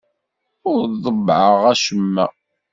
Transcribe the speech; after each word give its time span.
Ur 0.71 0.81
ḍebbɛeɣ 1.03 1.61
acemma. 1.73 2.25